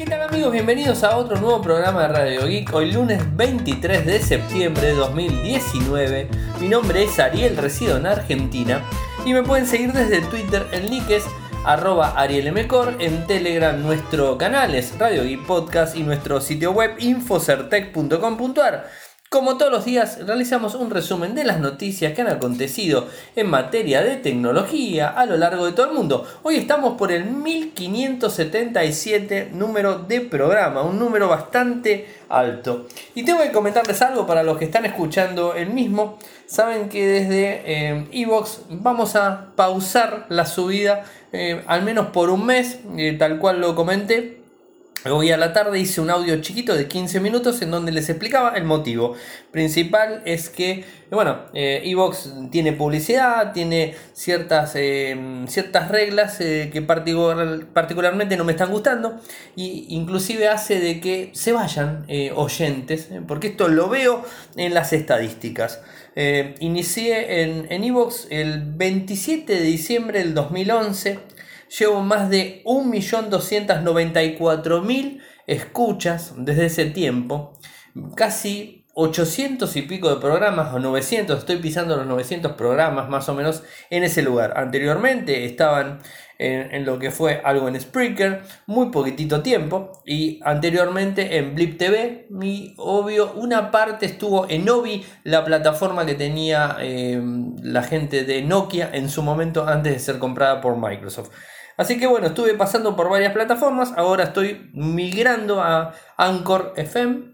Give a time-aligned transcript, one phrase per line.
[0.00, 0.50] ¿Qué tal amigos?
[0.50, 2.72] Bienvenidos a otro nuevo programa de Radio Geek.
[2.72, 6.26] Hoy lunes 23 de septiembre de 2019.
[6.58, 8.82] Mi nombre es Ariel, resido en Argentina.
[9.26, 11.26] Y me pueden seguir desde Twitter, el nick es
[11.66, 19.09] arroba arielmcor, en Telegram nuestro canal es Radio Geek Podcast y nuestro sitio web infocertec.com.ar.
[19.32, 23.06] Como todos los días, realizamos un resumen de las noticias que han acontecido
[23.36, 26.26] en materia de tecnología a lo largo de todo el mundo.
[26.42, 32.88] Hoy estamos por el 1577 número de programa, un número bastante alto.
[33.14, 36.18] Y tengo que comentarles algo para los que están escuchando el mismo.
[36.46, 42.46] Saben que desde Evox eh, vamos a pausar la subida eh, al menos por un
[42.46, 44.39] mes, eh, tal cual lo comenté
[45.06, 48.50] Hoy a la tarde hice un audio chiquito de 15 minutos en donde les explicaba
[48.50, 49.14] el motivo
[49.50, 56.82] principal es que, bueno, eh, Evox tiene publicidad, tiene ciertas, eh, ciertas reglas eh, que
[56.82, 59.18] particularmente no me están gustando
[59.56, 64.22] y inclusive hace de que se vayan oyentes, porque esto lo veo
[64.56, 65.80] en las estadísticas.
[66.60, 71.40] inicié en Evox el 27 de diciembre del 2011
[71.78, 77.52] llevo más de 1.294.000 escuchas desde ese tiempo,
[78.16, 83.34] casi 800 y pico de programas, o 900, estoy pisando los 900 programas más o
[83.34, 84.54] menos en ese lugar.
[84.56, 86.00] Anteriormente estaban
[86.38, 92.26] en, lo que fue algo en Spreaker, muy poquitito tiempo, y anteriormente en Blip TV,
[92.30, 97.22] mi obvio, una parte estuvo en Obi, la plataforma que tenía eh,
[97.62, 101.30] la gente de Nokia en su momento antes de ser comprada por Microsoft.
[101.76, 107.29] Así que bueno, estuve pasando por varias plataformas, ahora estoy migrando a Anchor FM,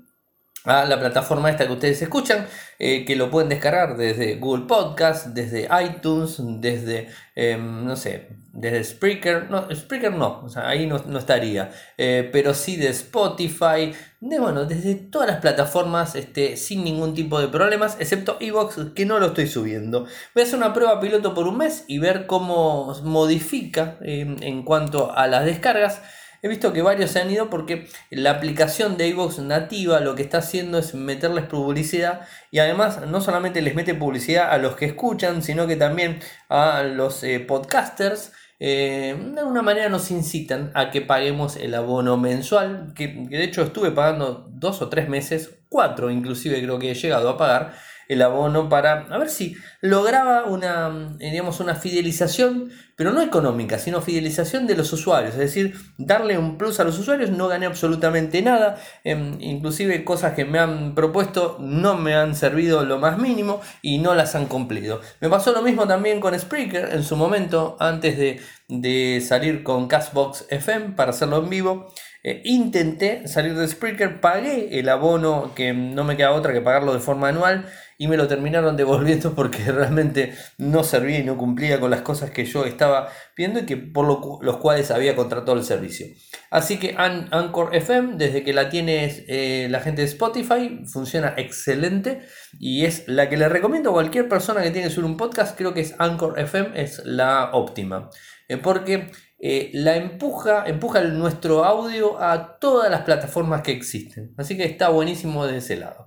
[0.67, 2.47] a la plataforma esta que ustedes escuchan,
[2.79, 8.83] eh, que lo pueden descargar desde Google Podcast, desde iTunes, desde, em, no sé, desde
[8.83, 14.95] Spreaker, no, Spreaker no, ahí no, estaría, eh, pero sí de Spotify, de, bueno, desde
[14.95, 19.47] todas las plataformas, este, sin ningún tipo de problemas, excepto Evox, que no lo estoy
[19.47, 20.07] subiendo.
[20.35, 24.65] Voy a hacer una prueba piloto por un mes y ver cómo modifica em, en
[24.65, 26.03] cuanto a las descargas.
[26.43, 30.23] He visto que varios se han ido porque la aplicación de iVoox nativa lo que
[30.23, 34.87] está haciendo es meterles publicidad y además no solamente les mete publicidad a los que
[34.87, 40.91] escuchan, sino que también a los eh, podcasters eh, de alguna manera nos incitan a
[40.91, 46.11] que paguemos el abono mensual, que, de hecho estuve pagando dos o tres meses, cuatro
[46.11, 47.75] inclusive creo que he llegado a pagar
[48.09, 53.79] el abono para a ver si lograba una, eh, digamos, una fidelización, pero no económica,
[53.79, 57.67] sino fidelización de los usuarios, es decir, darle un plus a los usuarios, no gané
[57.67, 63.19] absolutamente nada, em, inclusive cosas que me han propuesto no me han servido lo más
[63.19, 65.01] mínimo y no las han cumplido.
[65.21, 69.89] Me pasó lo mismo también con Spreaker en su momento, antes de, de salir con
[69.89, 71.89] Castbox FM para hacerlo en vivo.
[72.23, 76.93] Eh, intenté salir de Spreaker, pagué el abono que no me queda otra que pagarlo
[76.93, 77.67] de forma anual
[77.99, 82.31] y me lo terminaron devolviendo porque realmente no servía y no cumplía con las cosas
[82.31, 86.07] que yo estaba viendo y que por lo, los cuales había contratado el servicio.
[86.51, 92.23] Así que Anchor FM, desde que la tiene eh, la gente de Spotify, funciona excelente
[92.59, 95.57] y es la que le recomiendo a cualquier persona que tiene que subir un podcast,
[95.57, 98.11] creo que es Anchor FM, es la óptima.
[98.49, 104.35] Eh, porque eh, la empuja, empuja nuestro audio a todas las plataformas que existen.
[104.37, 106.07] Así que está buenísimo de ese lado.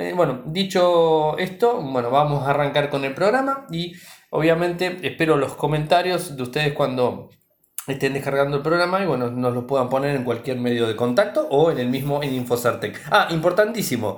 [0.00, 3.92] Eh, bueno, dicho esto, bueno, vamos a arrancar con el programa y
[4.30, 7.28] obviamente espero los comentarios de ustedes cuando
[7.86, 11.46] estén descargando el programa y bueno, nos lo puedan poner en cualquier medio de contacto
[11.50, 12.98] o en el mismo en Infosartec.
[13.10, 14.16] Ah, importantísimo,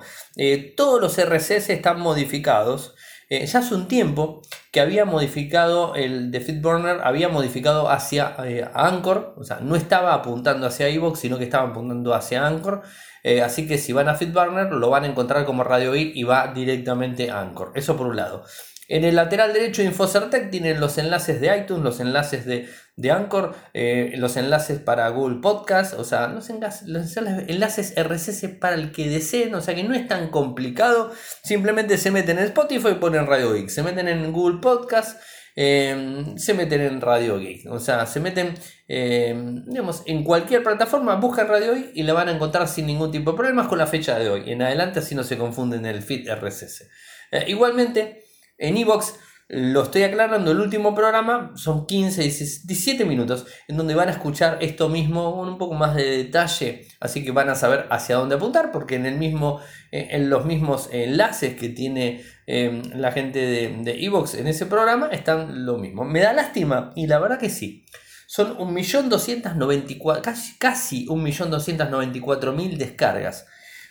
[0.77, 2.95] todos los RCS están modificados.
[3.29, 8.69] Eh, ya hace un tiempo que había modificado el de FitBurner, había modificado hacia eh,
[8.75, 12.83] Anchor, o sea, no estaba apuntando hacia iVoox, sino que estaba apuntando hacia Anchor.
[13.23, 16.25] Eh, así que si van a FitBurner lo van a encontrar como Radio Geek y
[16.25, 17.73] va directamente a Anchor.
[17.75, 18.45] Eso por un lado.
[18.89, 23.55] En el lateral derecho de Infocertec tienen los enlaces de iTunes, los enlaces de, Anchor,
[23.73, 29.55] eh, los enlaces para Google Podcast, o sea, los enlaces, RSS para el que deseen,
[29.55, 31.11] o sea que no es tan complicado.
[31.43, 35.19] Simplemente se meten en Spotify y ponen Radio Geek, se meten en Google Podcast.
[35.55, 38.55] Em, se meten en Radio Geek, o sea, se meten
[38.89, 43.11] em, digamos, en cualquier plataforma, buscan Radio Geek y la van a encontrar sin ningún
[43.11, 44.51] tipo de problemas con la fecha de hoy.
[44.51, 46.89] En adelante, así no se confunden el feed RSS.
[47.33, 48.25] Eh, igualmente,
[48.57, 49.15] en Evox
[49.49, 54.57] lo estoy aclarando, el último programa son 15, 17 minutos en donde van a escuchar
[54.63, 58.37] esto mismo con un poco más de detalle, así que van a saber hacia dónde
[58.37, 59.61] apuntar, porque en, el mismo,
[59.91, 65.09] eh, en los mismos enlaces que tiene em, la gente de Evox en ese programa
[65.09, 66.05] están lo mismo.
[66.05, 67.85] Me da lástima, y la verdad que sí.
[68.27, 73.47] son 1.294.000, casi, casi 1.294.000 descargas.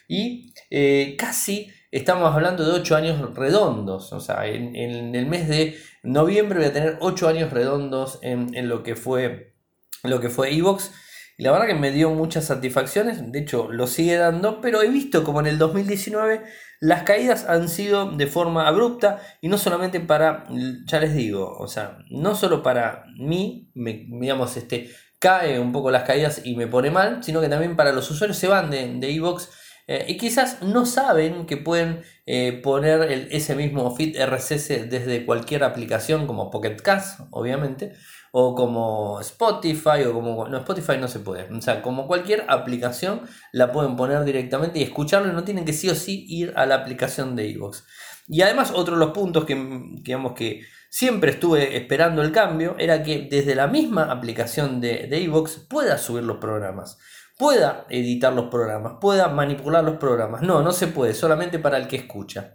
[0.08, 4.12] Y eh, casi estamos hablando de 8 años redondos.
[4.14, 4.76] O sea, en,
[5.16, 9.52] el mes de noviembre voy a tener 8 años redondos en, en lo que fue
[10.04, 10.92] lo que fue Evox.
[11.42, 15.24] La verdad que me dio muchas satisfacciones, de hecho lo sigue dando, pero he visto
[15.24, 16.44] como en el 2019
[16.80, 20.46] las caídas han sido de forma abrupta y no solamente para,
[20.86, 25.90] ya les digo, o sea, no solo para mí, me, digamos, este, cae un poco
[25.90, 29.00] las caídas y me pone mal, sino que también para los usuarios se van de,
[29.00, 29.50] de Evox
[29.88, 35.64] eh, y quizás no saben que pueden eh, poner ese mismo feed RSS desde cualquier
[35.64, 37.94] aplicación como Pocket Cast, obviamente,
[38.32, 40.48] o como Spotify, o como...
[40.48, 41.52] No, Spotify no se puede.
[41.54, 45.90] O sea, como cualquier aplicación la pueden poner directamente y escucharlo no tienen que sí
[45.90, 47.86] o sí ir a la aplicación de Evox.
[48.28, 53.04] Y además otro de los puntos que, digamos que siempre estuve esperando el cambio era
[53.04, 56.98] que desde la misma aplicación de Evox pueda subir los programas
[57.42, 60.44] pueda editar los programas, pueda manipular los programas.
[60.44, 62.54] No, no se puede, solamente para el que escucha.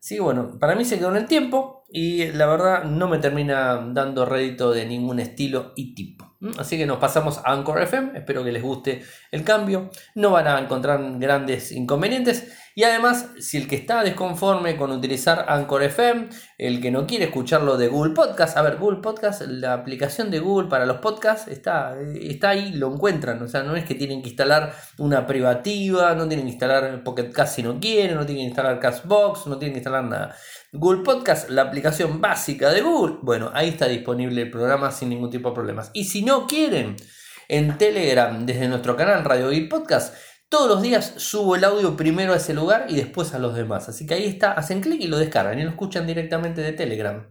[0.00, 3.76] Sí, bueno, para mí se quedó en el tiempo y la verdad no me termina
[3.92, 6.36] dando rédito de ningún estilo y tipo.
[6.58, 10.48] Así que nos pasamos a Anchor FM, espero que les guste el cambio, no van
[10.48, 12.52] a encontrar grandes inconvenientes.
[12.74, 16.30] Y además si el que está desconforme con utilizar Anchor FM,
[16.66, 20.38] el que no quiere escucharlo de Google Podcast, a ver, Google Podcast, la aplicación de
[20.38, 24.22] Google para los podcasts está, está ahí, lo encuentran, o sea, no es que tienen
[24.22, 28.44] que instalar una privativa, no tienen que instalar Pocket Cast si no quieren, no tienen
[28.44, 30.34] que instalar Castbox, no tienen que instalar nada.
[30.72, 35.30] Google Podcast, la aplicación básica de Google, bueno, ahí está disponible el programa sin ningún
[35.30, 35.90] tipo de problemas.
[35.92, 36.96] Y si no quieren,
[37.48, 40.14] en Telegram, desde nuestro canal Radio y Podcast,
[40.54, 43.88] todos los días subo el audio primero a ese lugar y después a los demás.
[43.88, 47.26] Así que ahí está, hacen clic y lo descargan y lo escuchan directamente de Telegram.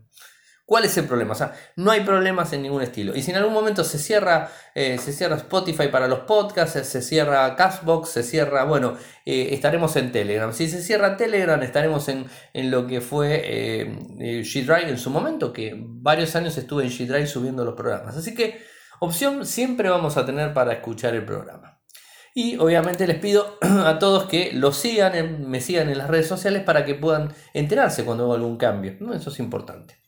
[0.66, 1.32] ¿Cuál es el problema?
[1.32, 3.16] O sea, no hay problemas en ningún estilo.
[3.16, 7.02] Y si en algún momento se cierra, eh, se cierra Spotify para los podcasts, se
[7.02, 10.52] cierra Castbox, se cierra, bueno, eh, estaremos en Telegram.
[10.52, 15.76] Si se cierra Telegram, estaremos en, lo que fue eh, G-Drive en su momento, que
[15.78, 18.18] varios años estuve en G-Drive subiendo los programas.
[18.18, 18.62] Así que
[19.00, 21.73] opción siempre vamos a tener para escuchar el programa.
[22.34, 26.64] Y obviamente les pido a todos que lo sigan, me sigan en las redes sociales
[26.64, 28.96] para que puedan enterarse cuando hago algún cambio.
[29.00, 29.14] ¿no?
[29.14, 30.03] Eso es importante.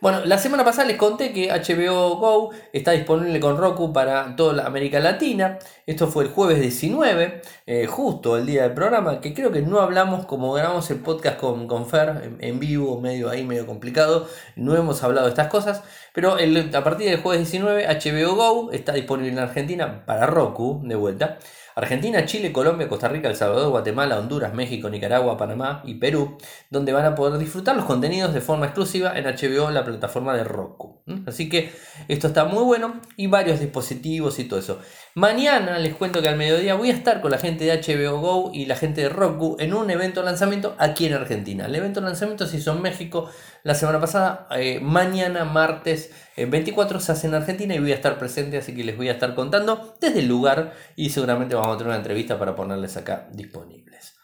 [0.00, 4.64] Bueno, la semana pasada les conté que HBO Go está disponible con Roku para toda
[4.64, 5.58] América Latina.
[5.86, 9.80] Esto fue el jueves 19, eh, justo el día del programa, que creo que no
[9.80, 14.28] hablamos como grabamos el podcast con, con Fer en, vivo, medio ahí, medio complicado.
[14.54, 15.82] No hemos hablado de estas cosas.
[16.12, 20.94] Pero a partir del jueves 19, HBO Go está disponible en Argentina para Roku, de
[20.94, 21.38] vuelta.
[21.78, 26.36] Argentina, Chile, Colombia, Costa Rica, El Salvador, Guatemala, Honduras, México, Nicaragua, Panamá y Perú,
[26.70, 30.42] donde van a poder disfrutar los contenidos de forma exclusiva en HBO, la plataforma de
[30.42, 31.02] Roku.
[31.26, 31.70] Así que
[32.08, 34.80] esto está muy bueno y varios dispositivos y todo eso.
[35.14, 38.50] Mañana les cuento que al mediodía voy a estar con la gente de HBO Go
[38.52, 41.66] y la gente de Roku en un evento de lanzamiento aquí en Argentina.
[41.66, 43.30] El evento de lanzamiento se hizo en México
[43.62, 44.46] la semana pasada.
[44.52, 48.74] Eh, mañana, martes 24, eh, se hace en Argentina y voy a estar presente, así
[48.74, 51.98] que les voy a estar contando desde el lugar y seguramente vamos a tener una
[51.98, 54.14] entrevista para ponerles acá disponibles.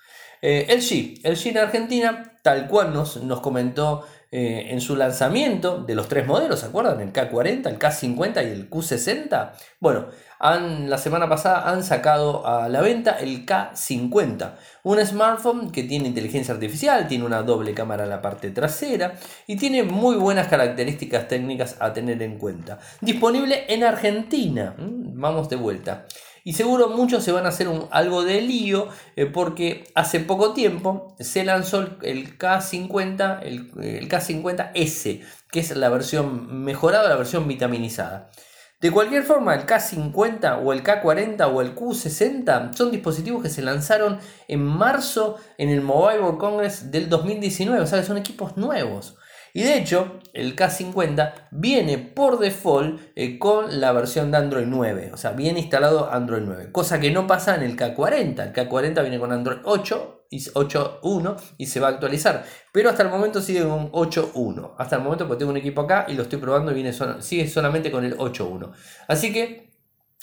[0.42, 5.78] Eh, el G, el G en Argentina, tal cual nos, nos comentó en su lanzamiento
[5.78, 7.00] de los tres modelos, ¿se acuerdan?
[7.00, 9.52] El K40, el K50 y el Q60.
[9.78, 10.06] Bueno,
[10.40, 16.53] la semana pasada han sacado a la venta el K50, un smartphone que tiene inteligencia
[16.53, 19.14] artificial, tiene una doble cámara en la parte trasera
[19.46, 22.81] y tiene muy buenas características técnicas a tener en cuenta.
[23.00, 26.06] Disponible en Argentina, mm, vamos de vuelta.
[26.46, 30.53] Y seguro muchos se van a hacer un, algo de lío eh, porque hace poco
[30.53, 37.48] tiempo se lanzó el, K50, el, el K50S, que es la versión mejorada, la versión
[37.48, 38.31] vitaminizada.
[38.79, 43.63] De cualquier forma, el K50 o el K40 o el Q60 son dispositivos que se
[43.63, 48.58] lanzaron en marzo en el Mobile World Congress del 2019, o sea que son equipos
[48.58, 49.17] nuevos.
[49.56, 55.13] Y de hecho, el K50 viene por default eh, con la versión de Android 9,
[55.15, 58.49] o sea, viene instalado Android 9, cosa que no pasa en el K40.
[58.49, 63.05] El K40 viene con Android 8 y 8.1 y se va a actualizar, pero hasta
[63.05, 64.75] el momento sigue con 8.1.
[64.77, 67.46] Hasta el momento, porque tengo un equipo acá y lo estoy probando y viene sigue
[67.46, 68.73] solamente con el 8.1.
[69.06, 69.73] Así que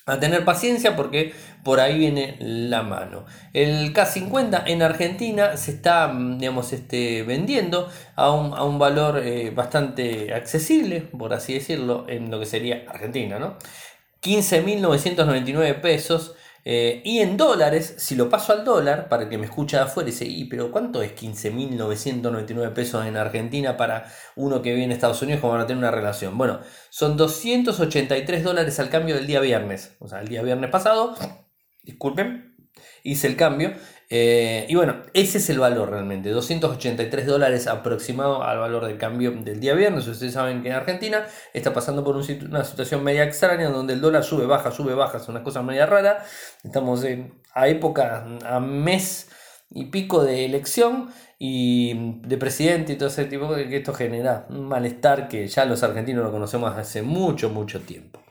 [0.05, 3.25] a tener paciencia porque por ahí viene la mano.
[3.53, 10.33] El K50 en Argentina se está mm, digamos, este, vendiendo a un, valor eh, bastante
[10.33, 13.39] accesible, por así decirlo, en lo que sería Argentina.
[13.39, 13.57] ¿no?
[14.21, 19.77] 15.999 pesos Eh, y en dólares, si lo paso al dólar, para que me escuche
[19.77, 24.71] de afuera y dice, ¿y pero cuánto es 15.999 pesos en Argentina para uno que
[24.71, 26.37] vive en Estados Unidos como van a tener una relación?
[26.37, 29.95] Bueno, son 283 dólares al cambio del día viernes.
[29.99, 31.15] O sea, el día viernes pasado,
[31.83, 32.55] disculpen,
[33.03, 33.73] hice el cambio.
[34.13, 39.31] Eh, y bueno, ese es el valor realmente, 283 dólares aproximado al valor del cambio
[39.31, 40.05] del día viernes.
[40.05, 44.25] Ustedes saben que en Argentina está pasando por una situación media extraña donde el dólar
[44.25, 46.25] sube, baja, sube, baja, es una cosa media rara.
[46.61, 49.29] Estamos en, a época, a mes
[49.69, 54.45] y pico de elección y de presidente y todo ese tipo de que esto genera
[54.49, 58.21] un malestar que ya los argentinos lo conocemos hace mucho, mucho tiempo.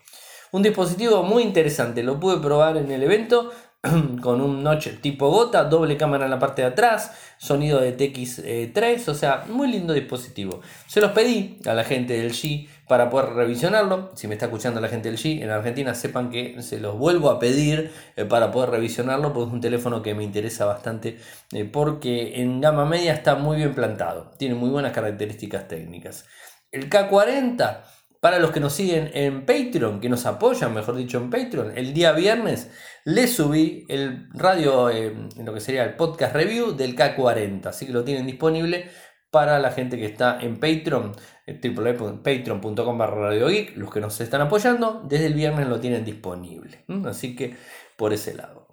[0.53, 3.51] Un dispositivo muy interesante, lo pude probar en el evento,
[4.21, 9.09] con un notch tipo gota, doble cámara en la parte de atrás, sonido de TX3,
[9.09, 10.61] o sea, muy lindo dispositivo.
[10.87, 14.11] Se los pedí a la gente del G para poder revisionarlo.
[14.15, 17.31] Si me está escuchando la gente del G en Argentina, sepan que se los vuelvo
[17.31, 21.19] a pedir eh, para poder revisionarlo, porque es un teléfono que me interesa bastante,
[21.53, 26.27] eh, porque en gama media está muy bien plantado, tiene muy buenas características técnicas.
[26.71, 27.81] El K40
[28.21, 31.95] para los que nos siguen en Patreon, que nos apoyan, mejor dicho, en Patreon, el
[31.95, 32.71] día viernes
[33.05, 37.93] le subí el radio, eh, lo que sería el podcast review del K40, así que
[37.93, 38.91] lo tienen disponible
[39.31, 41.13] para la gente que está en Patreon,
[41.47, 46.85] eh, www.patreon.com Radio los que nos están apoyando, desde el viernes lo tienen disponible.
[47.07, 47.57] Así que
[47.97, 48.71] por ese lado.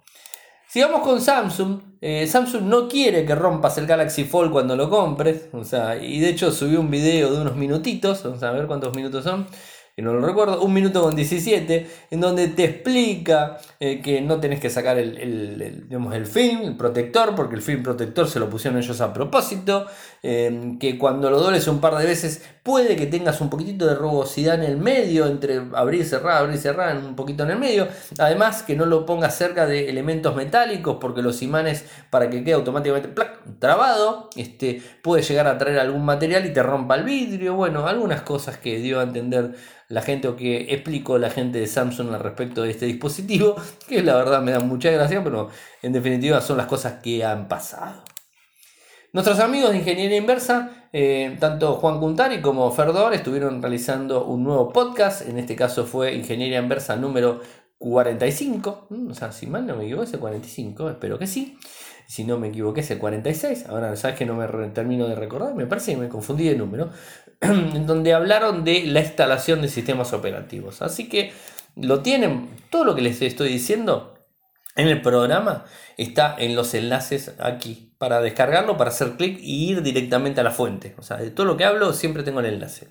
[0.68, 1.80] Sigamos con Samsung.
[2.00, 5.48] Eh, Samsung no quiere que rompas el Galaxy Fold cuando lo compres.
[5.52, 8.22] O sea, y de hecho subió un video de unos minutitos.
[8.22, 9.46] Vamos a ver cuántos minutos son
[9.98, 14.38] que no lo recuerdo, un minuto con 17, en donde te explica eh, que no
[14.38, 18.78] tenés que sacar el, el, film, el protector, porque el film protector se lo pusieron
[18.78, 19.86] ellos a propósito,
[20.22, 23.96] eh, que cuando lo dobles un par de veces puede que tengas un poquitito de
[23.96, 27.58] rugosidad en el medio, entre abrir y cerrar, abrir y cerrar, un poquito en el
[27.58, 27.88] medio,
[28.20, 32.54] además que no lo pongas cerca de elementos metálicos, porque los imanes para que quede
[32.54, 33.10] automáticamente
[33.58, 38.22] trabado, este, puede llegar a traer algún material y te rompa el vidrio, bueno, algunas
[38.22, 39.56] cosas que dio a entender
[39.88, 43.56] la gente o que explico la gente de Samsung al respecto de este dispositivo,
[43.88, 45.48] que la verdad me da mucha gracia, pero
[45.82, 48.02] en definitiva son las cosas que han pasado.
[49.14, 54.70] Nuestros amigos de Ingeniería Inversa, eh, tanto Juan Cuntari como Ferdor, estuvieron realizando un nuevo
[54.70, 57.40] podcast, en este caso fue Ingeniería Inversa número
[57.78, 61.58] 45, o sea, si mal no me equivoco, ese 45, espero que sí.
[62.06, 65.54] Si no me equivoqué, es el 46, ahora sabes que no me termino de recordar,
[65.54, 66.90] me parece que me confundí de número,
[67.40, 70.82] en donde hablaron de la instalación de sistemas operativos.
[70.82, 71.32] Así que
[71.76, 74.18] lo tienen, todo lo que les estoy diciendo
[74.76, 75.64] en el programa
[75.96, 80.50] está en los enlaces aquí para descargarlo, para hacer clic y ir directamente a la
[80.50, 80.94] fuente.
[80.98, 82.88] O sea, de todo lo que hablo siempre tengo el enlace.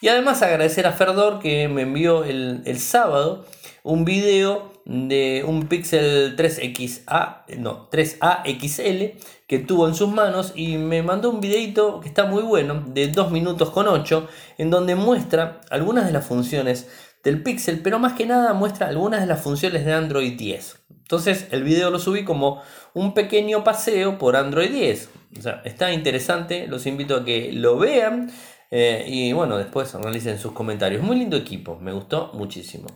[0.00, 3.46] Y además agradecer a Ferdor que me envió el, el sábado
[3.86, 9.16] un video de un Pixel 3XA, no, 3A XL
[9.46, 13.06] que tuvo en sus manos y me mandó un videito que está muy bueno, de
[13.06, 14.28] 2 minutos con 8,
[14.58, 16.88] en donde muestra algunas de las funciones
[17.22, 20.78] del Pixel, pero más que nada muestra algunas de las funciones de Android 10.
[20.90, 22.62] Entonces el video lo subí como
[22.92, 25.10] un pequeño paseo por Android 10.
[25.38, 28.32] O sea, está interesante, los invito a que lo vean
[28.72, 31.04] eh, y bueno, después realicen sus comentarios.
[31.04, 32.88] Muy lindo equipo, me gustó muchísimo.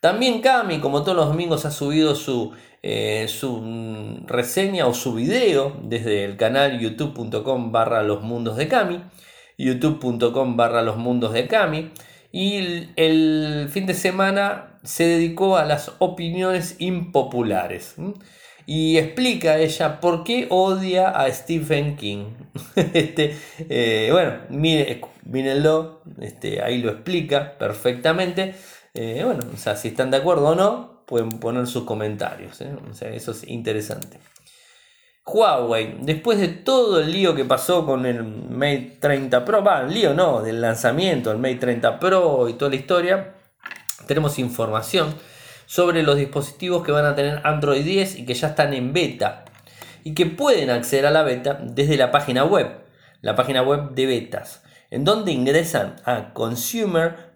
[0.00, 2.52] También Cami, como todos los domingos, ha subido su,
[2.82, 9.02] eh, su reseña o su video desde el canal youtube.com barra los mundos de Cami,
[9.56, 11.90] youtube.com barra los mundos de Cami.
[12.30, 17.96] Y el fin de semana se dedicó a las opiniones impopulares.
[18.66, 22.26] Y explica ella por qué odia a Stephen King.
[22.92, 23.36] este,
[23.68, 28.54] eh, bueno, mírenlo, este, ahí lo explica perfectamente.
[29.00, 32.60] Eh, bueno, o sea, si están de acuerdo o no, pueden poner sus comentarios.
[32.60, 32.74] ¿eh?
[32.90, 34.18] O sea, eso es interesante.
[35.24, 40.14] Huawei, después de todo el lío que pasó con el Mate 30 Pro, va, lío
[40.14, 43.34] no, del lanzamiento del Mate 30 Pro y toda la historia,
[44.08, 45.14] tenemos información
[45.66, 49.44] sobre los dispositivos que van a tener Android 10 y que ya están en beta
[50.02, 52.80] y que pueden acceder a la beta desde la página web,
[53.20, 56.32] la página web de betas en donde ingresan a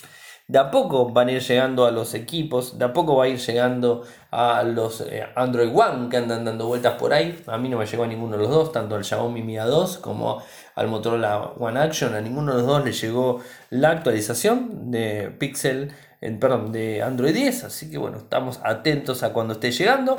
[0.51, 3.29] De a poco van a ir llegando a los equipos, de a poco va a
[3.29, 4.03] ir llegando
[4.33, 7.41] a los eh, Android One que andan dando vueltas por ahí.
[7.47, 10.01] A mí no me llegó a ninguno de los dos, tanto al Xiaomi Mi A2
[10.01, 10.43] como
[10.75, 12.17] al Motorola One Action.
[12.17, 13.41] A ninguno de los dos le llegó
[13.71, 15.93] la actualización de Pixel,
[16.41, 17.63] perdón, de Android 10.
[17.63, 20.17] Así que bueno, estamos atentos a cuando esté llegando.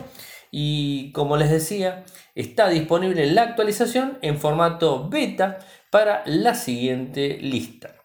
[0.49, 5.57] Y como les decía, está disponible la actualización en formato beta
[5.89, 7.95] para la siguiente lista.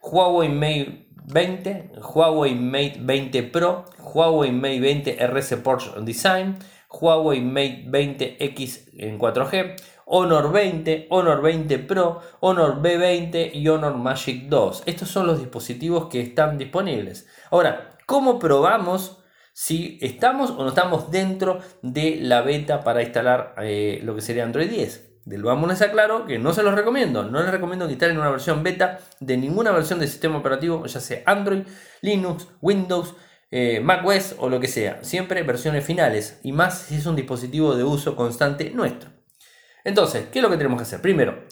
[0.00, 6.56] Huawei Mate 20, Huawei Mate 20 Pro, Huawei Mate 20 RS Porsche Design,
[6.88, 14.48] Huawei Mate 20X en 4G, Honor 20, Honor 20 Pro, Honor B20 y Honor Magic
[14.48, 14.84] 2.
[14.86, 17.26] Estos son los dispositivos que están disponibles.
[17.50, 19.18] Ahora, ¿cómo probamos
[19.52, 24.44] si estamos o no estamos dentro de la beta para instalar eh, lo que sería
[24.44, 25.05] Android 10?
[25.26, 27.24] Del vámonos a claro que no se los recomiendo.
[27.24, 31.00] No les recomiendo que instalen una versión beta de ninguna versión del sistema operativo, ya
[31.00, 31.64] sea Android,
[32.00, 33.12] Linux, Windows,
[33.50, 35.02] eh, macOS o lo que sea.
[35.02, 39.10] Siempre versiones finales y más si es un dispositivo de uso constante nuestro.
[39.82, 41.00] Entonces, ¿qué es lo que tenemos que hacer?
[41.00, 41.44] Primero,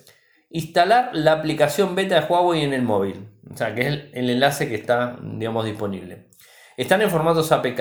[0.50, 3.28] instalar la aplicación beta de Huawei en el móvil.
[3.52, 6.28] O sea, que es el, enlace que está, digamos, disponible.
[6.76, 7.80] Están en formatos APK,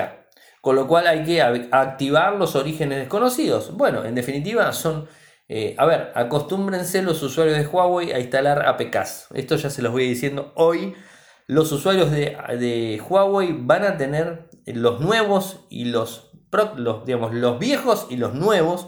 [0.60, 3.78] con lo cual hay que activar los orígenes desconocidos.
[3.78, 5.08] Bueno, en definitiva son
[5.56, 9.28] eh, a ver, acostúmbrense los usuarios de Huawei a instalar APKs.
[9.36, 10.96] Esto ya se los voy diciendo hoy.
[11.46, 16.32] Los usuarios de, Huawei van a tener los nuevos y los,
[16.76, 18.88] los, digamos, los viejos y los nuevos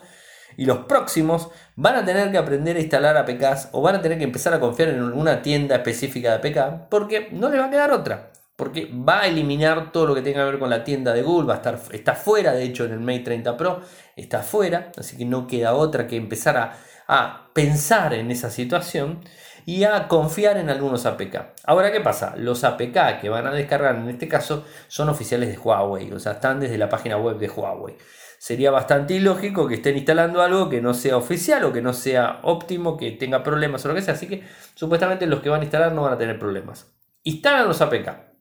[0.57, 4.17] y los próximos van a tener que aprender a instalar APKs o van a tener
[4.17, 7.69] que empezar a confiar en una tienda específica de APK porque no les va a
[7.69, 11.13] quedar otra porque va a eliminar todo lo que tenga que ver con la tienda
[11.13, 13.81] de Google, va a estar, está fuera, de hecho en el Mate 30 Pro
[14.15, 19.22] está fuera, así que no queda otra que empezar a, a pensar en esa situación
[19.65, 21.53] y a confiar en algunos APK.
[21.65, 22.36] Ahora, ¿qué pasa?
[22.38, 26.34] Los APK que van a descargar en este caso son oficiales de Huawei, o sea,
[26.34, 27.98] están desde la página web de Huawei.
[28.38, 32.39] Sería bastante ilógico que estén instalando algo que no sea oficial o que no sea
[32.43, 34.43] óptimo, que tenga problemas o lo que sea, así que
[34.75, 36.91] supuestamente los que van a instalar no van a tener problemas.
[37.24, 38.36] Instalan los APK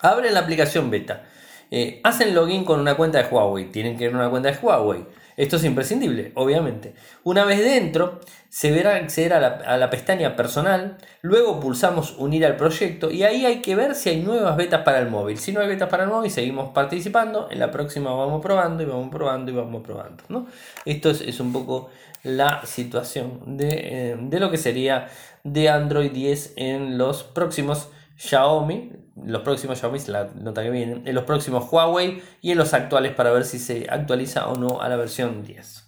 [0.00, 1.24] Abren la aplicación beta.
[1.70, 3.70] Eh, hacen login con una cuenta de Huawei.
[3.70, 5.04] Tienen que ir a una cuenta de Huawei.
[5.36, 6.94] Esto es imprescindible, obviamente.
[7.22, 10.98] Una vez dentro, se verá acceder a la, a la, pestaña personal.
[11.22, 13.08] Luego pulsamos unir al proyecto.
[13.10, 15.38] Y ahí hay que ver si hay nuevas betas para el móvil.
[15.38, 17.48] Si no hay betas para el móvil, seguimos participando.
[17.52, 20.24] En la próxima vamos probando y vamos probando y vamos probando.
[20.28, 20.46] ¿no?
[20.84, 21.90] Esto es, un poco
[22.24, 25.06] la situación de, eh, de lo que sería
[25.44, 28.92] de Android 10 en los próximos Xiaomi,
[29.24, 33.12] los próximos Xiaomi, la nota que viene, en los próximos Huawei y en los actuales
[33.14, 35.84] para ver si se actualiza o no a la versión 10.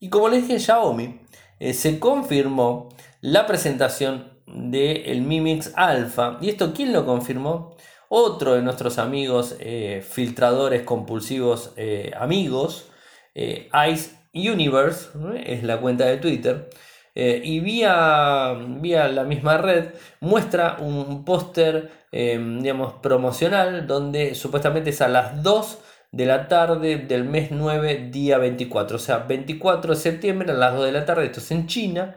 [0.00, 1.20] Y como les dije, Xiaomi
[1.58, 6.38] eh, se confirmó la presentación del Mi Mix Alpha.
[6.40, 7.76] ¿Y esto quién lo confirmó?
[8.08, 12.88] Otro de nuestros amigos eh, filtradores compulsivos eh, amigos,
[13.34, 15.08] Ice Universe,
[15.44, 16.70] es la cuenta de Twitter.
[17.18, 19.86] Eh, y vía, vía la misma red
[20.20, 25.78] muestra un póster em, digamos promocional donde supuestamente es a las 2
[26.12, 30.74] de la tarde del mes 9 día 24 o sea 24 de septiembre a las
[30.74, 31.24] 2 de la tarde.
[31.24, 32.16] Esto es en China.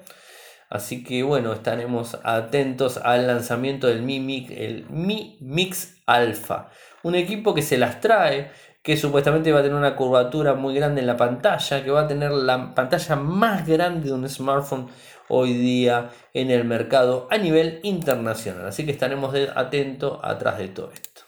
[0.69, 6.71] Así que bueno estaremos atentos al lanzamiento del Mi Mix, el Mi Mix Alpha.
[7.03, 8.51] Un equipo que se las trae
[8.89, 12.07] que supuestamente va a tener una curvatura muy grande en la pantalla, que va a
[12.07, 14.87] tener la pantalla más grande de un smartphone
[15.27, 18.65] hoy día en el mercado a nivel internacional.
[18.65, 21.21] Así que estaremos atentos atrás de todo esto.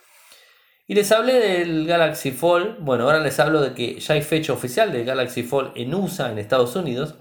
[0.87, 2.77] Y les hablé del Galaxy Fold.
[2.79, 6.31] Bueno, ahora les hablo de que ya hay fecha oficial del Galaxy Fold en USA,
[6.31, 7.13] en Estados Unidos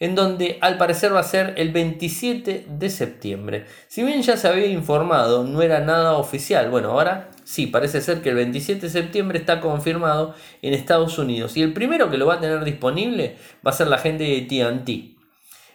[0.00, 3.64] en donde al parecer va a ser el 27 de septiembre.
[3.88, 6.70] Si bien ya se había informado, no era nada oficial.
[6.70, 11.56] Bueno, ahora sí, parece ser que el 27 de septiembre está confirmado en Estados Unidos.
[11.56, 14.42] Y el primero que lo va a tener disponible va a ser la gente de
[14.42, 15.16] TNT.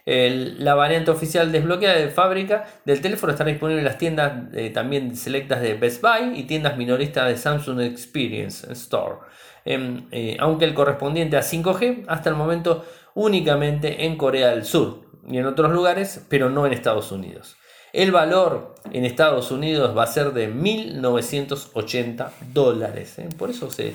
[0.06, 5.16] la variante oficial desbloqueada de fábrica del teléfono estará disponible en las tiendas eh, también
[5.16, 9.18] selectas de Best Buy y tiendas minoristas de Samsung Experience Store.
[9.66, 15.02] Em, eh, aunque el correspondiente a 5G hasta el momento únicamente en Corea del Sur
[15.28, 17.56] y en otros lugares, pero no en Estados Unidos.
[17.94, 23.20] El valor en Estados Unidos va a ser de 1.980 dólares.
[23.20, 23.30] ¿eh?
[23.38, 23.94] Por eso se,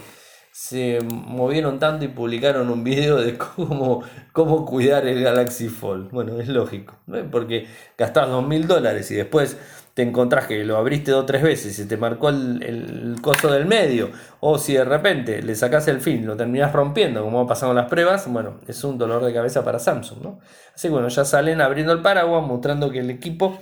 [0.53, 6.13] se movieron tanto y publicaron un video de cómo, cómo cuidar el Galaxy Fold.
[6.13, 6.97] Bueno, es lógico,
[7.33, 7.67] porque
[7.99, 9.57] gastas 2.000 dólares y después
[9.99, 13.67] te encontrás que lo abriste dos o tres veces y te marcó el, costo del
[13.67, 17.73] medio, o si de repente le sacás el fin, lo terminás rompiendo, como ha pasado
[17.73, 20.39] en las pruebas, bueno, es un dolor de cabeza para Samsung, ¿no?
[20.73, 23.59] Así que bueno, ya salen abriendo el paraguas, mostrando que el equipo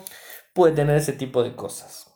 [0.53, 2.15] puede tener ese tipo de cosas.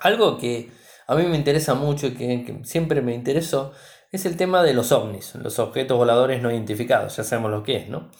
[0.00, 0.70] Algo que
[1.06, 3.72] a mí me interesa mucho y que, siempre me interesó
[4.10, 7.76] es el tema de los ovnis, los objetos voladores no identificados, ya sabemos lo que
[7.76, 8.10] es, ¿no?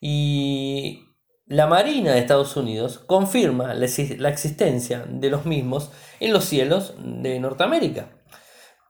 [0.00, 1.07] Y
[1.48, 7.40] la Marina de Estados Unidos confirma la, existencia de los mismos en los cielos de
[7.40, 8.08] Norteamérica.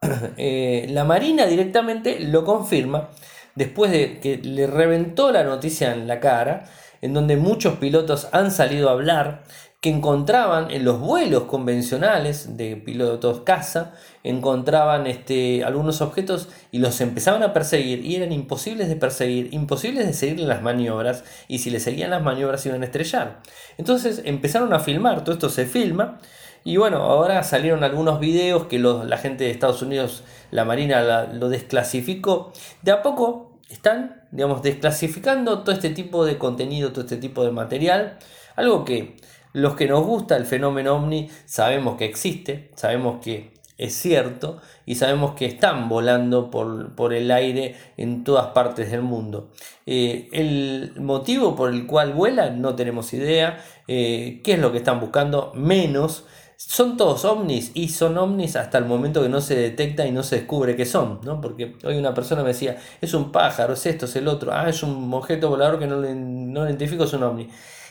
[0.37, 3.11] Eh, la Marina directamente lo confirma
[3.57, 6.66] después de que le reventó la noticia en la cara,
[7.03, 9.42] en donde muchos pilotos han salido a hablar
[9.80, 13.92] que encontraban en los vuelos convencionales de pilotos caza,
[14.24, 20.06] encontraban este, algunos objetos y los empezaban a perseguir y eran imposibles de perseguir, imposibles
[20.06, 23.40] de seguir las maniobras y si le seguían las maniobras iban a estrellar.
[23.76, 26.18] Entonces empezaron a filmar, todo esto se filma
[26.64, 31.48] y bueno, ahora salieron algunos videos que la gente de Estados Unidos, la Marina lo
[31.48, 32.52] desclasificó.
[32.82, 37.52] De a poco están, digamos, desclasificando todo este tipo de contenido, todo este tipo de
[37.52, 38.18] material,
[38.56, 39.16] algo que
[39.52, 44.96] los que nos gusta el fenómeno ovni sabemos que existe, sabemos que es cierto y
[44.96, 49.50] sabemos que están volando por, el aire en todas partes del mundo.
[49.87, 54.78] Eh, el motivo por el cual vuelan no tenemos idea, eh, qué es lo que
[54.78, 56.24] están buscando, menos.
[56.56, 60.24] Son todos ovnis y son ovnis hasta el momento que no se detecta y no
[60.24, 61.40] se descubre qué son, ¿no?
[61.40, 64.68] Porque hoy una persona me decía, es un pájaro, es esto, es el otro, ah,
[64.68, 67.48] es un objeto volador que no, no identifico, es un ovni.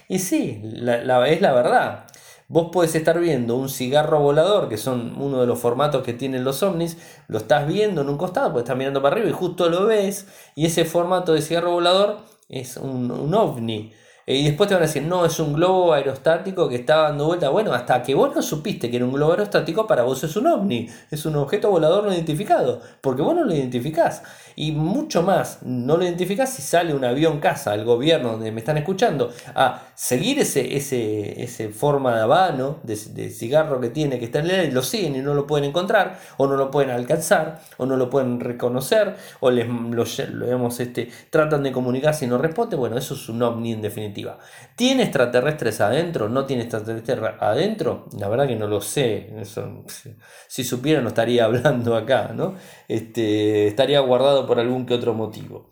[0.08, 2.06] Y sí, la, es la verdad.
[2.48, 6.46] Vos podés estar viendo un cigarro volador, que son uno de los formatos que tienen
[6.46, 9.70] los ovnis, lo estás viendo en un costado, pues estás mirando para arriba y justo
[9.70, 13.92] lo ves, y ese formato de cigarro volador es un, un ovni.
[14.30, 17.28] Eh, y después te van a decir, no, es un globo aerostático que está dando
[17.28, 17.48] vuelta.
[17.48, 20.48] Bueno, hasta que vos no supiste que era un globo aerostático, para vos es un
[20.48, 24.24] ovni, es un objeto volador no identificado, porque vos no lo identificás.
[24.58, 28.60] Y mucho más, no lo identificás si sale un avión casa al gobierno donde me
[28.60, 32.98] están escuchando a seguir ese, ese, ese forma de habano, de,
[33.30, 36.20] cigarro que tiene que estar en el aire, lo siguen y no lo pueden encontrar,
[36.36, 40.04] o no lo pueden alcanzar, o no lo pueden reconocer, o les lo,
[40.46, 42.76] digamos, este, tratan de comunicarse y no responde.
[42.76, 44.17] Bueno, eso es un ovni en definitiva.
[44.76, 46.30] ¿Tiene extraterrestres adentro?
[46.30, 48.06] ¿No tiene extraterrestres adentro?
[48.18, 49.34] La verdad que no lo sé.
[50.48, 52.56] si, supiera no estaría hablando acá, ¿no?
[52.88, 55.70] Este, estaría guardado por algún que otro motivo.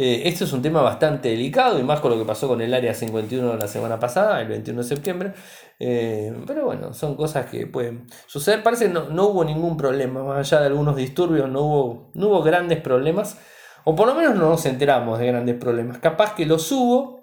[0.00, 2.72] Eh, esto es un tema bastante delicado y más con lo que pasó con el
[2.72, 5.32] Área 51 la semana pasada, el 21 de septiembre.
[5.80, 8.62] Eh, pero bueno, son cosas que pueden suceder.
[8.62, 12.42] Parece que no, hubo ningún problema, más allá de algunos disturbios, no hubo, no hubo
[12.44, 13.38] grandes problemas.
[13.82, 15.98] O por lo menos no nos enteramos de grandes problemas.
[15.98, 17.17] Capaz que los hubo,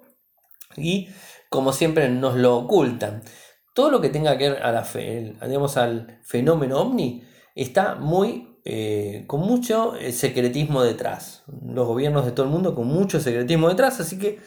[0.76, 1.08] y
[1.48, 3.22] como siempre nos lo ocultan.
[3.74, 4.86] Todo lo que tenga que ver a la
[5.76, 11.44] al fenómeno ovni está muy eh, con mucho eh, secretismo detrás.
[11.64, 14.40] Los gobiernos de todo el mundo con mucho secretismo detrás, así que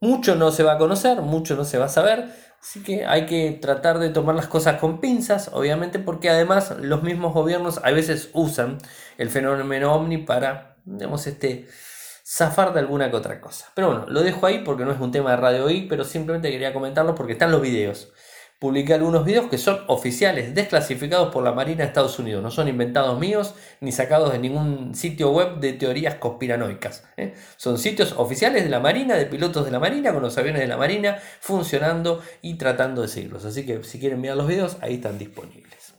[0.00, 2.28] mucho no se va a conocer, mucho no se va a saber,
[2.60, 7.02] así que hay que tratar de tomar las cosas con pinzas, obviamente, porque además los
[7.02, 8.76] mismos gobiernos a veces usan
[9.16, 11.66] el fenómeno ovni para, digamos, este
[12.28, 13.70] zafar de alguna que otra cosa.
[13.74, 16.50] Pero bueno, lo dejo ahí porque no es un tema de radio hoy, pero simplemente
[16.50, 18.12] quería comentarlo porque están los videos.
[18.58, 22.42] Publiqué algunos videos que son oficiales, desclasificados por la Marina de Estados Unidos.
[22.42, 27.04] No son inventados míos ni sacados de ningún sitio web de teorías conspiranoicas.
[27.16, 27.34] ¿eh?
[27.56, 30.66] Son sitios oficiales de la Marina, de pilotos de la Marina, con los aviones de
[30.66, 33.44] la Marina funcionando y tratando de seguirlos.
[33.44, 35.94] Así que si quieren mirar los videos, ahí están disponibles.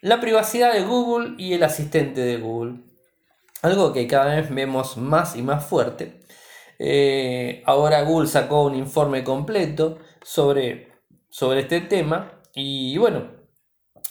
[0.00, 2.87] La privacidad de Google y el asistente de Google.
[3.62, 6.20] Algo que cada vez vemos más y más fuerte.
[6.78, 10.92] Eh, ahora Google sacó un informe completo sobre,
[11.28, 13.32] sobre este tema y bueno,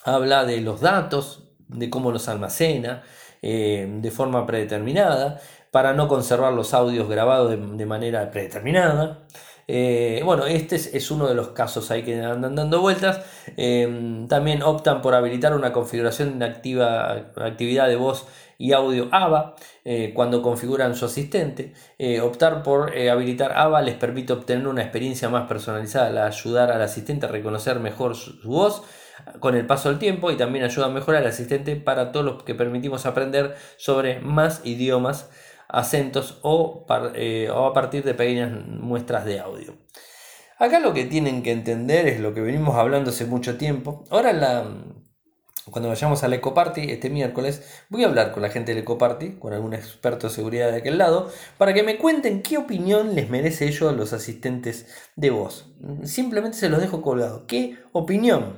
[0.04, 3.04] habla de los datos, de cómo los almacena
[3.42, 5.40] eh, de forma predeterminada
[5.72, 9.28] para no conservar los audios grabados de, manera predeterminada.
[9.70, 13.22] Eh, bueno, este es, uno de los casos ahí que andan dando vueltas.
[14.28, 20.12] también optan por habilitar una configuración de activa, actividad de voz y audio AVA eh,
[20.14, 21.74] cuando configuran su asistente.
[21.98, 26.72] Eh, optar por eh, habilitar AVA les permite obtener una experiencia más personalizada al ayudar
[26.72, 28.84] al asistente a reconocer mejor su, voz
[29.40, 32.44] con el paso del tiempo y también ayuda a mejorar al asistente para todos los
[32.44, 35.30] que permitimos aprender sobre más idiomas,
[35.68, 39.76] acentos o, o a partir de pequeñas muestras de audio.
[40.60, 44.06] Acá lo que tienen que entender es lo que venimos hablando hace mucho tiempo.
[44.10, 44.66] Ahora la,
[45.72, 49.54] cuando vayamos al Ecoparty este miércoles, voy a hablar con la gente del Ecoparty, con
[49.54, 53.68] algún experto de seguridad de aquel lado, para que me cuenten qué opinión les merece
[53.68, 55.74] ello a los asistentes de voz.
[56.04, 57.46] Simplemente se los dejo colgado.
[57.48, 58.58] ¿Qué opinión?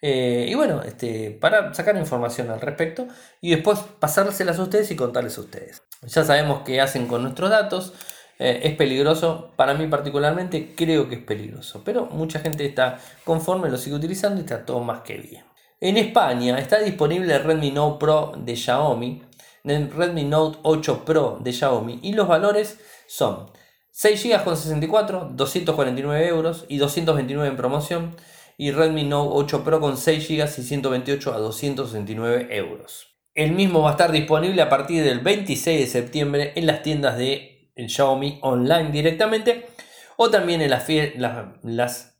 [0.00, 3.08] Eh, y bueno, este, para sacar información al respecto
[3.40, 5.82] y después pasárselas a ustedes y contarles a ustedes.
[6.02, 7.94] Ya sabemos qué hacen con nuestros datos.
[8.38, 13.70] Eh, es peligroso, para mí particularmente creo que es peligroso, pero mucha gente está conforme,
[13.70, 15.53] lo sigue utilizando y está todo más que bien.
[15.84, 19.20] En España está disponible el Redmi Note Pro de Xiaomi,
[19.64, 23.50] el Redmi Note 8 Pro de Xiaomi y los valores son
[23.90, 28.16] 6 GB con 64, 249 euros y 229 en promoción
[28.56, 33.08] y Redmi Note 8 Pro con 6 GB y 128 a 269 euros.
[33.34, 37.18] El mismo va a estar disponible a partir del 26 de septiembre en las tiendas
[37.18, 39.66] de Xiaomi online directamente
[40.16, 40.86] o también en las,
[41.62, 42.16] las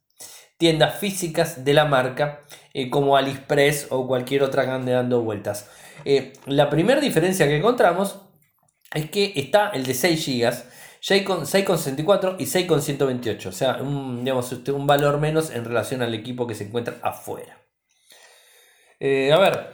[0.58, 2.42] tiendas físicas de la marca
[2.74, 5.70] eh, como AliExpress o cualquier otra que ande dando vueltas.
[6.04, 8.20] Eh, la primera diferencia que encontramos
[8.92, 10.52] es que está el de 6 GB,
[11.00, 16.64] 6,64 y 6,128, o sea, digamos, un valor menos en relación al equipo que se
[16.64, 17.60] encuentra afuera.
[18.98, 19.70] Eh, a ver,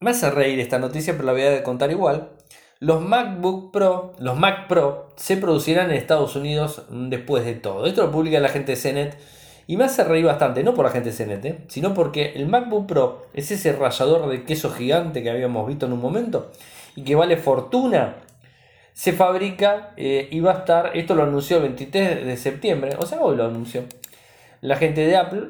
[0.00, 2.30] me hace reír esta noticia, pero la voy a contar igual.
[2.78, 7.86] Los MacBook Pro, los Mac Pro, se producirán en Estados Unidos después de todo.
[7.86, 9.18] Esto lo publica la gente de CNET
[9.68, 11.58] y me hace reír bastante, no por la gente ¿eh?
[11.68, 15.92] sino porque el MacBook Pro es ese rallador de queso gigante que habíamos visto en
[15.92, 16.50] un momento
[16.96, 18.16] y que vale fortuna.
[18.94, 23.04] Se fabrica eh, y va a estar, esto lo anunció el 23 de septiembre, o
[23.04, 23.84] sea, hoy lo anunció.
[24.62, 25.48] La gente de Apple,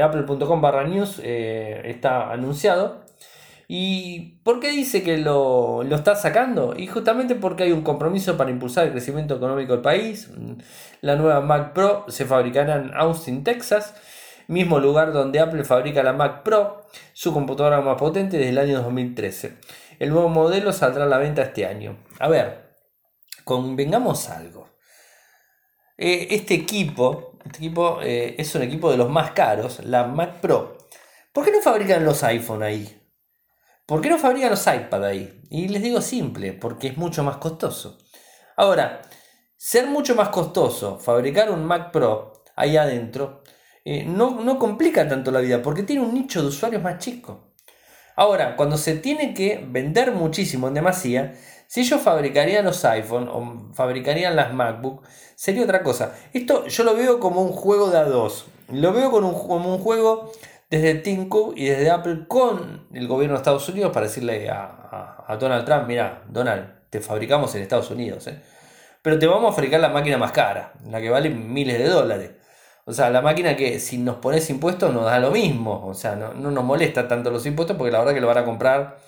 [0.00, 3.04] apple.com barra news eh, está anunciado
[3.68, 6.74] ¿Y por qué dice que lo, está sacando?
[6.76, 10.30] Y justamente porque hay un compromiso para impulsar el crecimiento económico del país.
[11.00, 13.94] La nueva Mac Pro se fabricará en Austin, Texas,
[14.46, 18.82] mismo lugar donde Apple fabrica la Mac Pro, su computadora más potente desde el año
[18.82, 19.56] 2013.
[19.98, 21.96] El nuevo modelo saldrá a la venta este año.
[22.20, 22.76] A ver,
[23.44, 24.68] convengamos algo.
[25.98, 30.40] Eh, este equipo, este equipo eh, es un equipo de los más caros, la Mac
[30.40, 30.78] Pro.
[31.32, 33.05] ¿Por qué no fabrican los iPhone ahí?
[33.86, 35.40] ¿Por qué no fabrican los iPad ahí?
[35.48, 37.98] Y les digo simple, porque es mucho más costoso.
[38.56, 39.00] Ahora,
[39.56, 43.42] ser mucho más costoso fabricar un Mac Pro ahí adentro
[43.84, 47.52] eh, no, no complica tanto la vida, porque tiene un nicho de usuarios más chico.
[48.16, 51.34] Ahora, cuando se tiene que vender muchísimo en demasía,
[51.68, 55.02] si ellos fabricarían los iPhone o fabricarían las MacBook,
[55.36, 56.16] sería otra cosa.
[56.32, 58.46] Esto yo lo veo como un juego de a dos.
[58.68, 59.28] Lo veo como
[59.74, 60.32] un juego
[60.68, 65.64] desde Tim y desde Apple con el gobierno de Estados Unidos para decirle a, Donald
[65.64, 68.40] Trump, mira, Donald, te fabricamos en Estados Unidos, ¿eh?
[69.02, 72.30] pero te vamos a fabricar la máquina más cara, la que vale miles de dólares.
[72.84, 75.84] O sea, la máquina que si nos pones impuestos nos da lo mismo.
[75.86, 78.44] O sea, no, nos molesta tanto los impuestos porque la verdad que lo van a
[78.44, 78.98] comprar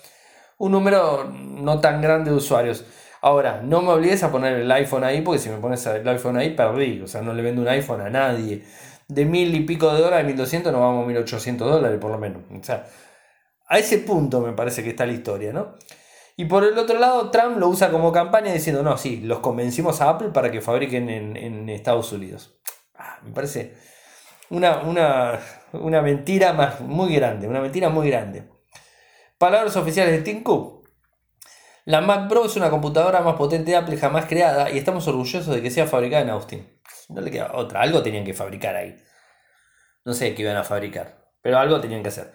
[0.57, 2.83] un número no tan grande de usuarios.
[3.21, 6.35] Ahora, no me olvides a poner el iPhone ahí porque si me pones el iPhone
[6.35, 7.01] ahí perdí.
[7.01, 8.65] O sea, no le vendo un iPhone a nadie
[9.09, 12.43] de mil y pico de dólares, 1200, nos vamos a 1800 dólares por lo menos.
[12.57, 12.85] O sea,
[13.67, 15.75] a ese punto me parece que está la historia, ¿no?
[16.37, 19.99] Y por el otro lado, Trump lo usa como campaña diciendo, no, sí, los convencimos
[19.99, 22.61] a Apple para que fabriquen en, Estados Unidos.
[22.95, 23.75] Ah, me parece
[24.49, 24.79] una,
[25.73, 28.47] una, mentira más, muy grande, una mentira muy grande.
[29.37, 30.87] Palabras oficiales de Tim Cook.
[31.85, 35.53] La Mac Pro es una computadora más potente de Apple jamás creada y estamos orgullosos
[35.53, 36.78] de que sea fabricada en Austin.
[37.09, 37.81] No le queda otra.
[37.81, 38.97] Algo tenían que fabricar ahí.
[40.05, 41.29] No sé qué iban a fabricar.
[41.41, 42.31] Pero algo tenían que hacer.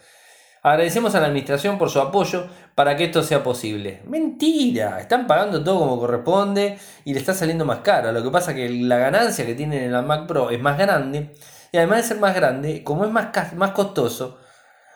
[0.63, 4.01] Agradecemos a la administración por su apoyo para que esto sea posible.
[4.07, 8.11] Mentira, están pagando todo como corresponde y le está saliendo más caro.
[8.13, 10.79] Lo que pasa es que la ganancia que tienen en la Mac Pro es más
[10.79, 11.35] grande
[11.71, 14.39] y además de ser más grande, como es más, más costoso,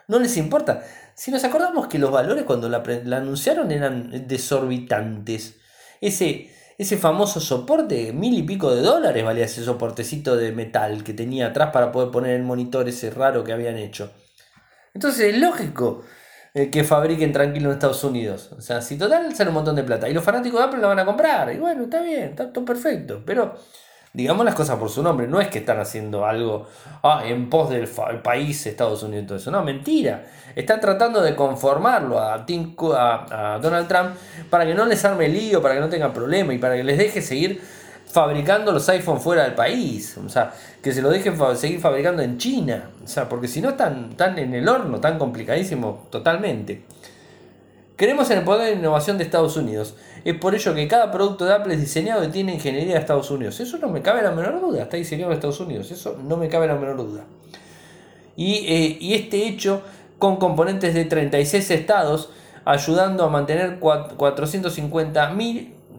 [0.06, 0.82] no les importa.
[1.14, 5.58] Si nos acordamos que los valores cuando la, la anunciaron eran desorbitantes.
[6.00, 11.12] Ese ese famoso soporte, mil y pico de dólares valía ese soportecito de metal que
[11.12, 14.12] tenía atrás para poder poner el monitor ese raro que habían hecho.
[14.94, 16.04] Entonces es lógico
[16.54, 18.52] eh, que fabriquen tranquilo en Estados Unidos.
[18.56, 20.08] O sea, si total sale un montón de plata.
[20.08, 21.52] Y los fanáticos de Apple la van a comprar.
[21.52, 23.22] Y bueno, está bien, está todo perfecto.
[23.26, 23.54] Pero
[24.12, 26.66] digamos las cosas por su nombre, no es que están haciendo algo
[27.02, 27.88] ah, en pos del
[28.22, 34.10] país Estados Unidos, todo eso, no, mentira, están tratando de conformarlo a, a, Donald Trump
[34.50, 36.98] para que no les arme lío, para que no tengan problema y para que les
[36.98, 37.60] deje seguir
[38.06, 42.38] fabricando los iPhones fuera del país, o sea, que se lo dejen seguir fabricando en
[42.38, 46.84] China, o sea, porque si no están, están en el horno, tan complicadísimo totalmente.
[47.98, 49.96] Creemos en el poder de innovación de Estados Unidos.
[50.28, 53.30] Es por ello que cada producto de Apple es diseñado y tiene ingeniería de Estados
[53.30, 53.60] Unidos.
[53.60, 54.82] Eso no me cabe la menor duda.
[54.82, 55.90] Está diseñado en Estados Unidos.
[55.90, 57.24] Eso no me cabe la menor duda.
[58.36, 59.80] Y, eh, este hecho
[60.18, 62.28] con componentes de 36 estados,
[62.66, 65.34] ayudando a mantener 450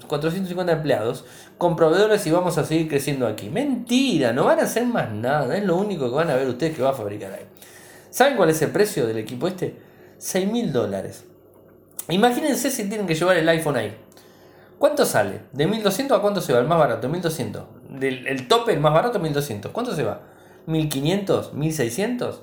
[0.07, 1.25] 450 empleados
[1.57, 3.49] con proveedores y vamos a seguir creciendo aquí.
[3.49, 5.57] Mentira, no van a hacer más nada.
[5.57, 7.45] Es lo único que van a ver ustedes que va a fabricar ahí.
[8.11, 9.75] ¿Saben cuál es el precio del equipo este?
[10.19, 11.25] 6 mil dólares.
[12.09, 13.95] Imagínense si tienen que llevar el iPhone ahí.
[14.79, 15.41] ¿Cuánto sale?
[15.51, 16.59] ¿De 1200 a cuánto se va?
[16.59, 17.63] El más barato, 1200.
[17.89, 19.71] Del, el tope, el más barato, 1200.
[19.73, 20.21] ¿Cuánto se va?
[20.67, 21.51] ¿1500?
[21.51, 22.39] ¿1600?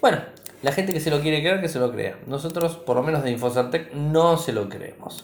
[0.00, 0.20] Bueno,
[0.62, 2.16] la gente que se lo quiere creer, que se lo crea.
[2.28, 5.22] Nosotros, por lo menos de Infocertec, no se lo creemos.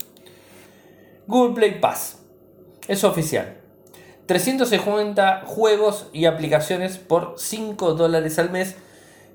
[1.28, 2.18] Google Play Pass.
[2.88, 3.58] Es oficial.
[4.26, 8.74] 350 juegos y aplicaciones por 5 dólares al mes.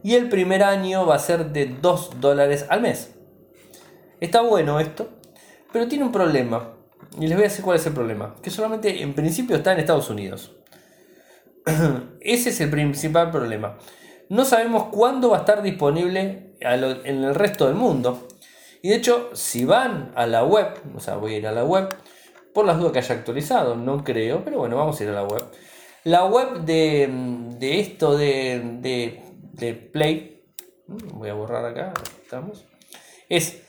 [0.04, 3.14] Y el primer año va a ser de 2 dólares al mes.
[4.20, 5.10] Está bueno esto,
[5.72, 6.76] pero tiene un problema.
[7.20, 8.36] Y les voy a decir cuál es el problema.
[8.42, 10.56] Que solamente en principio está en Estados Unidos.
[12.22, 13.78] Ese es el principal problema.
[14.30, 18.28] No sabemos cuándo va a estar disponible en el resto del mundo.
[18.82, 21.64] Y de hecho, si van a la web, o sea, voy a ir a la
[21.64, 21.90] web,
[22.54, 25.24] por las dudas que haya actualizado, no creo, pero bueno, vamos a ir a la
[25.24, 25.44] web.
[26.04, 28.62] La web de, esto de,
[29.54, 30.44] de, Play,
[30.88, 32.66] voy a borrar acá, estamos,
[33.30, 33.61] es,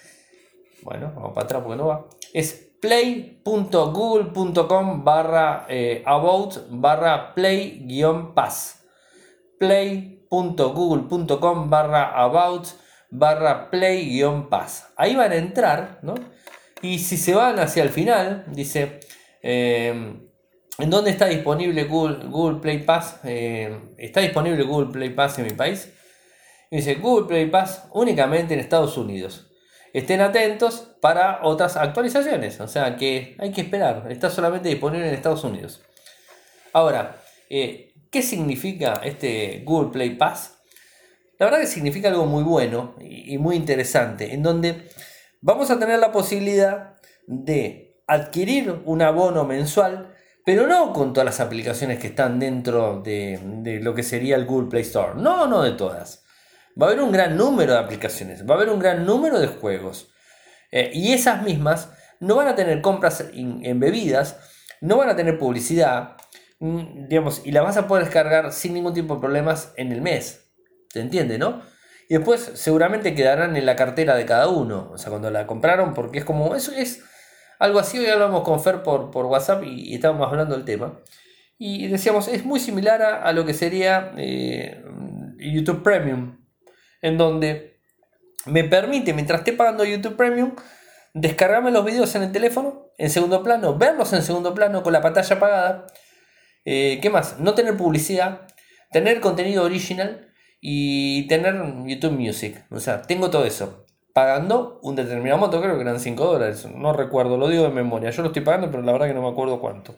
[0.83, 8.83] bueno, vamos para atrás porque no va, es play.google.com barra eh, about barra play-pass
[9.59, 12.67] play.google.com barra about
[13.09, 16.15] barra play-pass ahí van a entrar ¿no?
[16.83, 18.99] y si se van hacia el final dice
[19.43, 20.17] eh,
[20.79, 23.21] ¿en dónde está disponible Google, Google Play Pass?
[23.23, 25.89] Eh, ¿está disponible Google Play Pass en mi país?
[26.73, 29.52] y dice Google Play Pass únicamente en Estados Unidos
[29.93, 32.61] estén atentos para otras actualizaciones.
[32.61, 34.07] O sea que hay que esperar.
[34.11, 35.83] Está solamente disponible en Estados Unidos.
[36.73, 40.59] Ahora, eh, ¿qué significa este Google Play Pass?
[41.39, 44.89] La verdad que significa algo muy bueno y muy interesante, en donde
[45.41, 46.95] vamos a tener la posibilidad
[47.27, 53.41] de adquirir un abono mensual, pero no con todas las aplicaciones que están dentro de,
[53.43, 55.15] de lo que sería el Google Play Store.
[55.17, 56.22] No, no de todas
[56.81, 59.49] va a haber un gran número de aplicaciones, va a haber un gran número de
[59.49, 60.13] juegos.
[60.71, 64.39] Eh, y esas mismas no van a tener compras en, bebidas,
[64.81, 66.17] no van a tener publicidad,
[66.61, 70.01] mm, digamos, y las vas a poder descargar sin ningún tipo de problemas en el
[70.01, 70.51] mes.
[70.89, 71.63] ¿Se entiende, no?
[72.09, 74.91] Y después seguramente quedarán en la cartera de cada uno.
[74.93, 77.03] O sea, cuando la compraron, porque es como, eso es
[77.59, 77.99] algo así.
[77.99, 81.01] Hoy hablamos con Fer por, por WhatsApp y, estábamos hablando del tema.
[81.59, 84.83] Y decíamos, es muy similar a, lo que sería eh,
[85.39, 86.42] YouTube Premium
[87.03, 87.81] en donde
[88.47, 90.55] me permite, mientras esté pagando YouTube Premium,
[91.15, 95.03] descargarme los videos en el teléfono, en segundo plano, verlos en segundo plano con la
[95.03, 95.87] pantalla apagada.
[96.65, 97.39] Eh, ¿Qué más?
[97.39, 98.47] No tener publicidad,
[98.91, 101.55] tener contenido original y tener
[101.87, 102.65] YouTube Music.
[102.71, 103.85] O sea, tengo todo eso.
[104.15, 106.67] Pagando un determinado monto, creo que eran 5 dólares.
[106.67, 108.11] No recuerdo, lo digo de memoria.
[108.11, 109.97] Yo lo estoy pagando, pero la verdad que no me acuerdo cuánto.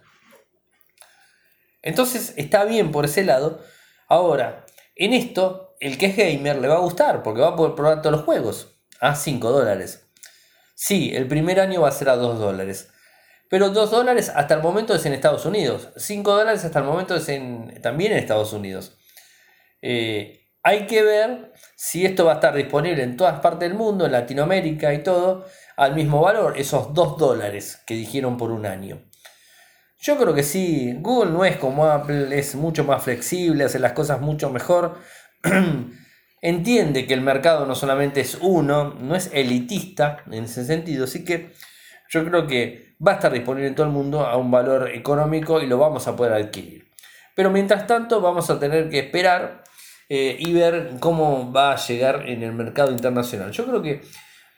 [1.82, 3.60] Entonces está bien por ese lado.
[4.08, 4.64] Ahora,
[4.94, 8.02] en esto, el que es gamer le va a gustar porque va a poder probar
[8.02, 10.06] todos los juegos a 5 dólares.
[10.74, 12.90] Sí, el primer año va a ser a 2 dólares.
[13.48, 15.88] Pero 2 dólares hasta el momento es en Estados Unidos.
[15.96, 18.96] 5 dólares hasta el momento es en, también en Estados Unidos.
[19.82, 24.06] Eh, hay que ver si esto va a estar disponible en todas partes del mundo,
[24.06, 29.02] en Latinoamérica y todo, al mismo valor, esos 2 dólares que dijeron por un año.
[29.98, 33.92] Yo creo que sí, Google no es como Apple, es mucho más flexible, hace las
[33.92, 34.98] cosas mucho mejor.
[36.42, 41.24] Entiende que el mercado no solamente es uno, no es elitista en ese sentido, así
[41.24, 41.52] que
[42.10, 45.62] yo creo que va a estar disponible en todo el mundo a un valor económico
[45.62, 46.90] y lo vamos a poder adquirir.
[47.34, 49.64] Pero mientras tanto vamos a tener que esperar
[50.08, 53.50] eh, y ver cómo va a llegar en el mercado internacional.
[53.50, 54.02] Yo creo que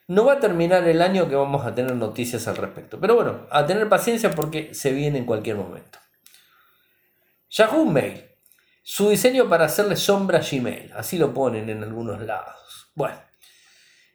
[0.09, 2.99] no va a terminar el año que vamos a tener noticias al respecto.
[3.01, 5.99] Pero bueno, a tener paciencia porque se viene en cualquier momento.
[7.51, 8.25] Yahoo Mail.
[8.88, 10.92] Su diseño para hacerle sombra a Gmail.
[10.94, 12.92] Así lo ponen en algunos lados.
[12.94, 13.16] Bueno.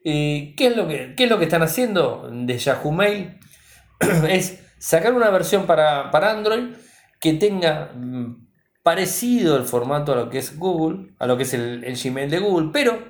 [0.02, 3.38] ¿qué, es lo que, es lo que están haciendo de Yahoo Mail?
[4.30, 6.74] es sacar una versión para, Android
[7.20, 8.48] que tenga mm,
[8.82, 12.30] parecido el formato a lo que es Google, a lo que es el, el Gmail
[12.30, 13.10] de Google, pero